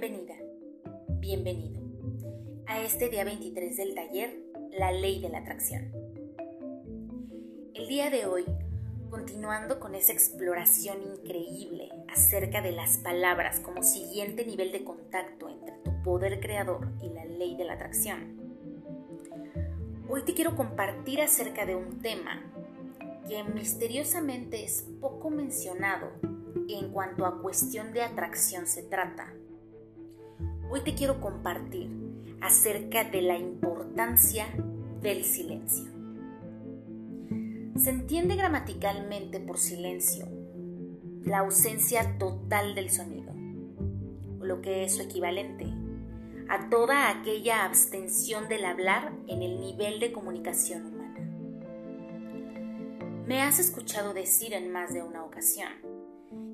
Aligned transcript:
Bienvenida, 0.00 0.34
bienvenido. 1.20 1.80
A 2.66 2.82
este 2.82 3.10
día 3.10 3.22
23 3.22 3.76
del 3.76 3.94
taller 3.94 4.36
La 4.72 4.90
Ley 4.90 5.20
de 5.20 5.28
la 5.28 5.38
Atracción. 5.38 5.92
El 7.74 7.86
día 7.86 8.10
de 8.10 8.26
hoy, 8.26 8.44
continuando 9.08 9.78
con 9.78 9.94
esa 9.94 10.12
exploración 10.12 11.00
increíble 11.00 11.90
acerca 12.08 12.60
de 12.60 12.72
las 12.72 12.98
palabras 12.98 13.60
como 13.60 13.84
siguiente 13.84 14.44
nivel 14.44 14.72
de 14.72 14.82
contacto 14.82 15.48
entre 15.48 15.76
tu 15.84 16.02
poder 16.02 16.40
creador 16.40 16.88
y 17.00 17.10
la 17.10 17.24
ley 17.24 17.56
de 17.56 17.64
la 17.64 17.74
atracción, 17.74 18.36
hoy 20.08 20.24
te 20.24 20.34
quiero 20.34 20.56
compartir 20.56 21.20
acerca 21.20 21.66
de 21.66 21.76
un 21.76 22.00
tema 22.02 22.42
que 23.28 23.44
misteriosamente 23.44 24.64
es 24.64 24.84
poco 25.00 25.30
mencionado 25.30 26.10
en 26.68 26.90
cuanto 26.90 27.26
a 27.26 27.40
cuestión 27.40 27.92
de 27.92 28.02
atracción 28.02 28.66
se 28.66 28.82
trata 28.82 29.32
Hoy 30.70 30.80
te 30.80 30.94
quiero 30.94 31.20
compartir 31.20 31.90
acerca 32.40 33.04
de 33.04 33.22
la 33.22 33.38
importancia 33.38 34.46
del 35.02 35.22
silencio. 35.24 35.84
Se 37.76 37.90
entiende 37.90 38.34
gramaticalmente 38.34 39.40
por 39.40 39.58
silencio 39.58 40.26
la 41.22 41.38
ausencia 41.38 42.18
total 42.18 42.74
del 42.74 42.90
sonido, 42.90 43.32
o 44.40 44.44
lo 44.44 44.60
que 44.62 44.84
es 44.84 44.96
su 44.96 45.02
equivalente, 45.02 45.66
a 46.48 46.68
toda 46.70 47.10
aquella 47.10 47.64
abstención 47.64 48.48
del 48.48 48.64
hablar 48.64 49.12
en 49.26 49.42
el 49.42 49.60
nivel 49.60 50.00
de 50.00 50.12
comunicación 50.12 50.86
humana. 50.86 51.20
Me 53.26 53.42
has 53.42 53.58
escuchado 53.58 54.12
decir 54.12 54.52
en 54.54 54.72
más 54.72 54.92
de 54.92 55.02
una 55.02 55.24
ocasión 55.24 55.72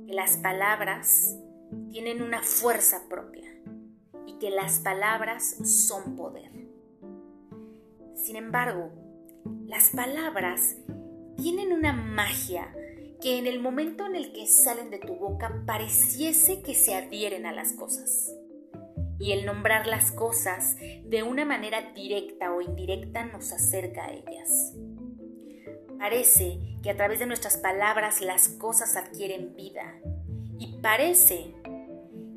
que 0.07 0.15
las 0.15 0.37
palabras 0.37 1.37
tienen 1.91 2.23
una 2.23 2.43
fuerza 2.43 3.09
propia 3.09 3.51
que 4.41 4.51
las 4.51 4.81
palabras 4.81 5.57
son 5.63 6.17
poder. 6.17 6.51
Sin 8.17 8.37
embargo, 8.37 8.91
las 9.67 9.91
palabras 9.91 10.77
tienen 11.37 11.73
una 11.73 11.93
magia 11.93 12.75
que 13.21 13.39
en 13.39 13.47
el 13.47 13.61
momento 13.61 14.07
en 14.07 14.17
el 14.17 14.33
que 14.33 14.47
salen 14.47 14.91
de 14.91 14.99
tu 14.99 15.15
boca 15.15 15.63
pareciese 15.67 16.63
que 16.63 16.75
se 16.75 16.95
adhieren 16.95 17.47
a 17.47 17.53
las 17.53 17.75
cosas. 17.75 18.35
Y 19.19 19.33
el 19.33 19.45
nombrar 19.45 19.87
las 19.87 20.11
cosas 20.13 20.77
de 21.05 21.23
una 21.23 21.45
manera 21.45 21.93
directa 21.93 22.53
o 22.53 22.63
indirecta 22.63 23.27
nos 23.27 23.53
acerca 23.53 24.07
a 24.07 24.13
ellas. 24.13 24.75
Parece 25.99 26.59
que 26.83 26.91
a 26.91 26.97
través 26.97 27.19
de 27.19 27.27
nuestras 27.27 27.59
palabras 27.59 28.23
las 28.23 28.49
cosas 28.49 28.97
adquieren 28.97 29.55
vida. 29.55 30.01
Y 30.59 30.79
parece 30.81 31.55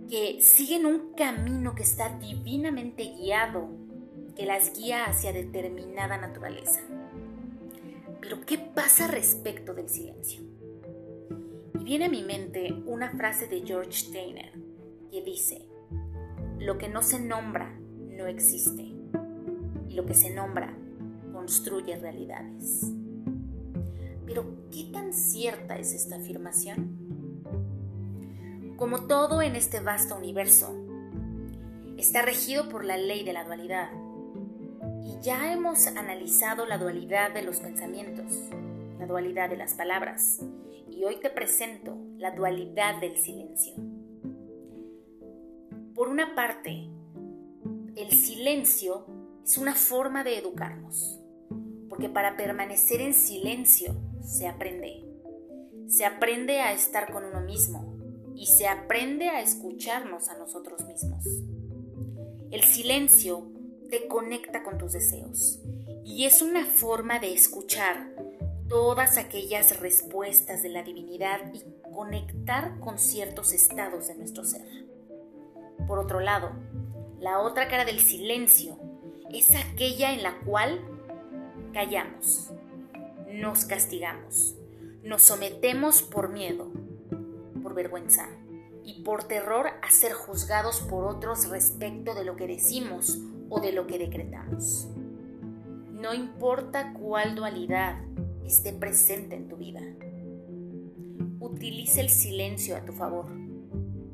que 0.09 0.41
siguen 0.41 0.85
un 0.85 1.13
camino 1.13 1.75
que 1.75 1.83
está 1.83 2.17
divinamente 2.19 3.03
guiado, 3.03 3.69
que 4.35 4.45
las 4.45 4.77
guía 4.77 5.05
hacia 5.05 5.33
determinada 5.33 6.17
naturaleza. 6.17 6.81
Pero 8.21 8.45
¿qué 8.45 8.57
pasa 8.57 9.07
respecto 9.07 9.73
del 9.73 9.89
silencio? 9.89 10.41
Y 11.79 11.83
viene 11.83 12.05
a 12.05 12.09
mi 12.09 12.23
mente 12.23 12.73
una 12.85 13.09
frase 13.11 13.47
de 13.47 13.61
George 13.61 13.91
Steiner 13.91 14.53
que 15.11 15.21
dice, 15.21 15.67
lo 16.59 16.77
que 16.77 16.87
no 16.87 17.01
se 17.01 17.19
nombra 17.19 17.77
no 17.99 18.27
existe 18.27 18.83
y 19.89 19.93
lo 19.93 20.05
que 20.05 20.13
se 20.13 20.29
nombra 20.29 20.77
construye 21.33 21.97
realidades. 21.97 22.91
Pero 24.25 24.69
¿qué 24.71 24.85
tan 24.93 25.13
cierta 25.13 25.77
es 25.77 25.93
esta 25.93 26.15
afirmación? 26.15 27.02
Como 28.77 29.07
todo 29.07 29.41
en 29.41 29.55
este 29.55 29.79
vasto 29.79 30.15
universo, 30.15 30.75
está 31.97 32.21
regido 32.21 32.69
por 32.69 32.83
la 32.83 32.97
ley 32.97 33.23
de 33.23 33.33
la 33.33 33.43
dualidad. 33.43 33.89
Y 35.03 35.19
ya 35.21 35.53
hemos 35.53 35.87
analizado 35.87 36.65
la 36.65 36.77
dualidad 36.77 37.33
de 37.33 37.43
los 37.43 37.59
pensamientos, 37.59 38.49
la 38.99 39.05
dualidad 39.05 39.49
de 39.49 39.57
las 39.57 39.73
palabras, 39.75 40.41
y 40.89 41.03
hoy 41.03 41.17
te 41.17 41.29
presento 41.29 41.97
la 42.17 42.31
dualidad 42.31 42.99
del 42.99 43.17
silencio. 43.17 43.73
Por 45.95 46.09
una 46.09 46.35
parte, 46.35 46.89
el 47.95 48.11
silencio 48.11 49.05
es 49.43 49.57
una 49.57 49.75
forma 49.75 50.23
de 50.23 50.37
educarnos, 50.37 51.19
porque 51.89 52.09
para 52.09 52.35
permanecer 52.35 53.01
en 53.01 53.13
silencio 53.13 53.95
se 54.23 54.47
aprende. 54.47 55.05
Se 55.87 56.05
aprende 56.05 56.61
a 56.61 56.73
estar 56.73 57.11
con 57.11 57.25
uno 57.25 57.41
mismo, 57.41 57.92
y 58.35 58.47
se 58.47 58.67
aprende 58.67 59.29
a 59.29 59.41
escucharnos 59.41 60.29
a 60.29 60.37
nosotros 60.37 60.85
mismos. 60.85 61.25
El 62.51 62.63
silencio 62.63 63.47
te 63.89 64.07
conecta 64.07 64.63
con 64.63 64.77
tus 64.77 64.93
deseos 64.93 65.59
y 66.03 66.25
es 66.25 66.41
una 66.41 66.65
forma 66.65 67.19
de 67.19 67.33
escuchar 67.33 68.13
todas 68.67 69.17
aquellas 69.17 69.79
respuestas 69.79 70.63
de 70.63 70.69
la 70.69 70.83
divinidad 70.83 71.53
y 71.53 71.63
conectar 71.93 72.79
con 72.79 72.97
ciertos 72.97 73.53
estados 73.53 74.07
de 74.07 74.15
nuestro 74.15 74.43
ser. 74.43 74.85
Por 75.87 75.99
otro 75.99 76.19
lado, 76.19 76.51
la 77.19 77.39
otra 77.39 77.67
cara 77.67 77.85
del 77.85 77.99
silencio 77.99 78.77
es 79.31 79.55
aquella 79.55 80.13
en 80.13 80.23
la 80.23 80.39
cual 80.39 80.81
callamos, 81.73 82.51
nos 83.31 83.65
castigamos, 83.65 84.55
nos 85.03 85.21
sometemos 85.21 86.01
por 86.01 86.29
miedo, 86.29 86.71
vergüenza 87.73 88.29
y 88.85 89.03
por 89.03 89.23
terror 89.23 89.67
a 89.81 89.89
ser 89.89 90.13
juzgados 90.13 90.81
por 90.81 91.05
otros 91.05 91.49
respecto 91.49 92.13
de 92.13 92.25
lo 92.25 92.35
que 92.35 92.47
decimos 92.47 93.19
o 93.49 93.59
de 93.59 93.71
lo 93.71 93.87
que 93.87 93.99
decretamos. 93.99 94.87
No 95.91 96.13
importa 96.13 96.93
cuál 96.93 97.35
dualidad 97.35 98.01
esté 98.45 98.73
presente 98.73 99.35
en 99.35 99.47
tu 99.47 99.55
vida. 99.55 99.81
Utiliza 101.39 102.01
el 102.01 102.09
silencio 102.09 102.75
a 102.75 102.83
tu 102.83 102.91
favor, 102.91 103.27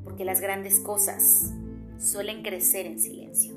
porque 0.03 0.25
las 0.25 0.41
grandes 0.41 0.79
cosas 0.79 1.51
suelen 1.97 2.43
crecer 2.43 2.85
en 2.85 2.99
silencio. 2.99 3.55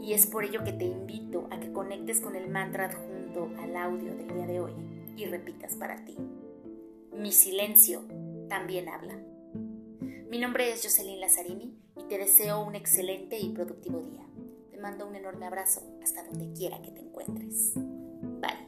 Y 0.00 0.14
es 0.14 0.26
por 0.26 0.44
ello 0.44 0.64
que 0.64 0.72
te 0.72 0.84
invito 0.84 1.48
a 1.50 1.60
que 1.60 1.72
conectes 1.72 2.20
con 2.20 2.34
el 2.34 2.48
mantra 2.48 2.86
adjunto 2.86 3.50
al 3.60 3.76
audio 3.76 4.14
del 4.14 4.28
día 4.28 4.46
de 4.46 4.60
hoy 4.60 4.72
y 5.16 5.26
repitas 5.26 5.74
para 5.74 6.04
ti. 6.04 6.16
Mi 7.12 7.32
silencio 7.32 8.02
también 8.48 8.88
habla. 8.88 9.18
Mi 10.28 10.38
nombre 10.38 10.72
es 10.72 10.82
Jocelyn 10.82 11.20
Lazzarini 11.20 11.74
y 11.96 12.04
te 12.08 12.18
deseo 12.18 12.60
un 12.60 12.74
excelente 12.74 13.38
y 13.38 13.50
productivo 13.50 14.00
día. 14.00 14.26
Te 14.70 14.78
mando 14.78 15.06
un 15.06 15.16
enorme 15.16 15.46
abrazo 15.46 15.82
hasta 16.02 16.22
donde 16.24 16.52
quiera 16.52 16.80
que 16.82 16.90
te 16.90 17.00
encuentres. 17.00 17.74
Bye. 17.74 18.67